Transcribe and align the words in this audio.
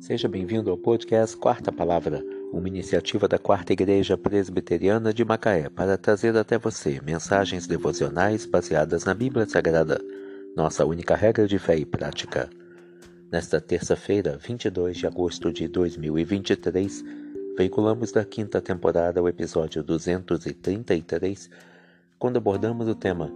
Seja 0.00 0.28
bem-vindo 0.28 0.70
ao 0.70 0.78
podcast 0.78 1.36
Quarta 1.36 1.72
Palavra, 1.72 2.24
uma 2.52 2.68
iniciativa 2.68 3.26
da 3.26 3.36
Quarta 3.36 3.72
Igreja 3.72 4.16
Presbiteriana 4.16 5.12
de 5.12 5.24
Macaé 5.24 5.68
para 5.68 5.98
trazer 5.98 6.36
até 6.36 6.56
você 6.56 7.00
mensagens 7.04 7.66
devocionais 7.66 8.46
baseadas 8.46 9.04
na 9.04 9.12
Bíblia 9.12 9.44
Sagrada, 9.44 10.00
nossa 10.56 10.86
única 10.86 11.16
regra 11.16 11.48
de 11.48 11.58
fé 11.58 11.76
e 11.76 11.84
prática. 11.84 12.48
Nesta 13.30 13.60
terça-feira, 13.60 14.38
22 14.38 14.98
de 14.98 15.06
agosto 15.06 15.52
de 15.52 15.66
2023, 15.66 17.04
veiculamos 17.56 18.12
da 18.12 18.24
quinta 18.24 18.60
temporada 18.60 19.20
o 19.20 19.28
episódio 19.28 19.82
233, 19.82 21.50
quando 22.20 22.36
abordamos 22.36 22.86
o 22.86 22.94
tema 22.94 23.30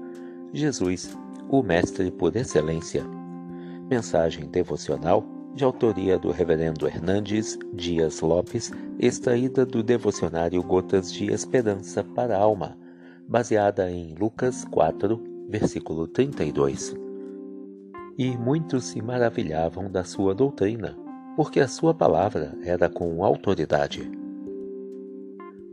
Jesus, 0.55 1.19
o 1.51 1.61
Mestre 1.61 2.11
por 2.13 2.35
Excelência. 2.37 3.05
Mensagem 3.91 4.49
devocional 4.49 5.32
de 5.55 5.65
autoria 5.65 6.19
do 6.19 6.31
Reverendo 6.31 6.87
Hernandes 6.87 7.59
Dias 7.75 8.21
Lopes, 8.21 8.73
extraída 8.99 9.67
do 9.67 9.83
devocionário 9.83 10.63
Gotas 10.63 11.13
de 11.13 11.31
Esperança 11.31 12.03
para 12.03 12.37
a 12.37 12.41
Alma, 12.41 12.79
baseada 13.29 13.91
em 13.91 14.15
Lucas 14.15 14.65
4, 14.65 15.23
versículo 15.49 16.07
32. 16.07 16.97
E 18.17 18.37
muitos 18.37 18.85
se 18.85 19.03
maravilhavam 19.03 19.91
da 19.91 20.05
sua 20.05 20.35
doutrina, 20.35 20.97
porque 21.37 21.61
a 21.61 21.69
sua 21.69 21.95
palavra 21.95 22.57
era 22.63 22.89
com 22.89 23.23
autoridade. 23.23 24.11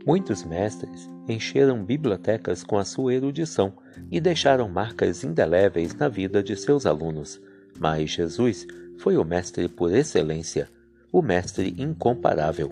Muitos 0.06 0.44
mestres 0.44 1.10
encheram 1.28 1.84
bibliotecas 1.84 2.62
com 2.62 2.78
a 2.78 2.84
sua 2.84 3.14
erudição 3.14 3.74
e 4.10 4.20
deixaram 4.20 4.68
marcas 4.68 5.24
indeléveis 5.24 5.94
na 5.94 6.08
vida 6.08 6.42
de 6.42 6.56
seus 6.56 6.86
alunos, 6.86 7.40
mas 7.78 8.10
Jesus 8.10 8.66
foi 9.00 9.16
o 9.16 9.24
mestre 9.24 9.66
por 9.66 9.94
excelência, 9.94 10.68
o 11.10 11.22
mestre 11.22 11.74
incomparável. 11.78 12.70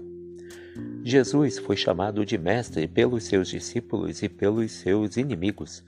Jesus 1.03 1.59
foi 1.59 1.75
chamado 1.75 2.25
de 2.25 2.37
mestre 2.37 2.87
pelos 2.87 3.25
seus 3.25 3.49
discípulos 3.49 4.23
e 4.23 4.29
pelos 4.29 4.73
seus 4.73 5.17
inimigos. 5.17 5.83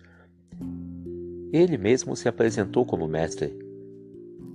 Ele 1.53 1.77
mesmo 1.77 2.17
se 2.17 2.27
apresentou 2.27 2.87
como 2.87 3.07
mestre. 3.07 3.55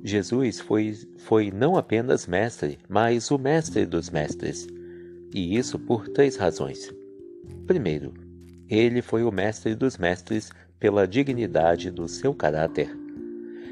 Jesus 0.03 0.59
foi, 0.59 0.95
foi 1.17 1.51
não 1.51 1.77
apenas 1.77 2.25
mestre, 2.25 2.79
mas 2.89 3.29
o 3.29 3.37
mestre 3.37 3.85
dos 3.85 4.09
mestres. 4.09 4.67
E 5.35 5.55
isso 5.55 5.77
por 5.77 6.09
três 6.09 6.35
razões. 6.35 6.91
Primeiro, 7.67 8.11
ele 8.67 9.03
foi 9.03 9.23
o 9.23 9.31
mestre 9.31 9.75
dos 9.75 9.99
mestres 9.99 10.51
pela 10.79 11.07
dignidade 11.07 11.91
do 11.91 12.07
seu 12.07 12.33
caráter. 12.33 13.04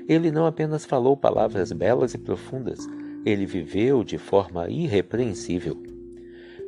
Ele 0.08 0.32
não 0.32 0.46
apenas 0.46 0.86
falou 0.86 1.16
palavras 1.16 1.72
belas 1.72 2.14
e 2.14 2.18
profundas, 2.18 2.88
ele 3.26 3.46
viveu 3.46 4.04
de 4.04 4.18
forma 4.18 4.70
irrepreensível. 4.70 5.82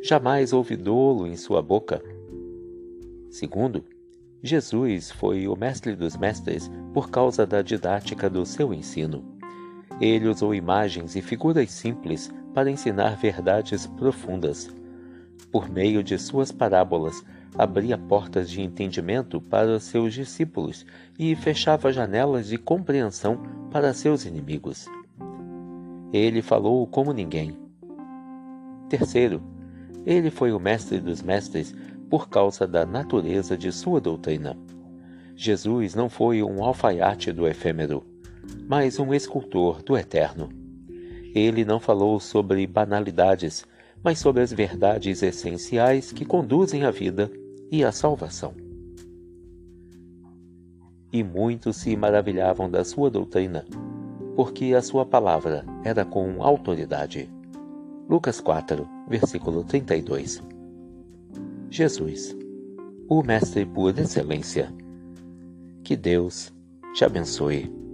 Jamais 0.01 0.53
houve 0.53 0.77
dolo 0.77 1.27
em 1.27 1.35
sua 1.35 1.61
boca. 1.61 2.01
Segundo, 3.29 3.83
Jesus 4.41 5.11
foi 5.11 5.47
o 5.47 5.55
mestre 5.55 5.95
dos 5.95 6.15
mestres 6.15 6.71
por 6.93 7.09
causa 7.09 7.45
da 7.45 7.61
didática 7.61 8.29
do 8.29 8.45
seu 8.45 8.73
ensino. 8.73 9.25
Ele 9.99 10.27
usou 10.27 10.53
imagens 10.53 11.15
e 11.15 11.21
figuras 11.21 11.71
simples 11.71 12.31
para 12.53 12.69
ensinar 12.69 13.17
verdades 13.17 13.87
profundas. 13.87 14.69
Por 15.51 15.69
meio 15.69 16.03
de 16.03 16.17
suas 16.17 16.51
parábolas, 16.51 17.23
abria 17.57 17.97
portas 17.97 18.49
de 18.49 18.61
entendimento 18.61 19.39
para 19.39 19.79
seus 19.79 20.13
discípulos 20.13 20.85
e 21.17 21.35
fechava 21.35 21.91
janelas 21.91 22.47
de 22.47 22.57
compreensão 22.57 23.41
para 23.71 23.93
seus 23.93 24.25
inimigos. 24.25 24.85
Ele 26.11 26.41
falou 26.41 26.85
como 26.87 27.13
ninguém. 27.13 27.57
Terceiro, 28.89 29.41
ele 30.05 30.29
foi 30.29 30.51
o 30.51 30.59
mestre 30.59 30.99
dos 30.99 31.21
mestres 31.21 31.73
por 32.09 32.29
causa 32.29 32.67
da 32.67 32.85
natureza 32.85 33.57
de 33.57 33.71
sua 33.71 33.99
doutrina. 33.99 34.57
Jesus 35.35 35.95
não 35.95 36.09
foi 36.09 36.43
um 36.43 36.63
alfaiate 36.63 37.31
do 37.31 37.47
efêmero, 37.47 38.05
mas 38.67 38.99
um 38.99 39.13
escultor 39.13 39.81
do 39.81 39.97
eterno. 39.97 40.49
Ele 41.33 41.65
não 41.65 41.79
falou 41.79 42.19
sobre 42.19 42.65
banalidades, 42.67 43.65
mas 44.01 44.19
sobre 44.19 44.41
as 44.43 44.53
verdades 44.53 45.23
essenciais 45.23 46.11
que 46.11 46.23
conduzem 46.23 46.85
à 46.85 46.91
vida 46.91 47.29
e 47.71 47.83
a 47.83 47.91
salvação. 47.91 48.53
E 51.11 51.23
muitos 51.23 51.77
se 51.77 51.95
maravilhavam 51.95 52.69
da 52.69 52.83
sua 52.83 53.09
doutrina, 53.09 53.65
porque 54.35 54.73
a 54.73 54.81
sua 54.81 55.05
palavra 55.05 55.65
era 55.83 56.03
com 56.03 56.43
autoridade. 56.43 57.29
Lucas 58.09 58.39
4, 58.41 58.87
versículo 59.07 59.63
32. 59.63 60.43
Jesus, 61.69 62.35
o 63.07 63.23
Mestre 63.23 63.65
por 63.65 63.97
excelência. 63.97 64.73
Que 65.83 65.95
Deus 65.95 66.53
te 66.93 67.05
abençoe. 67.05 67.84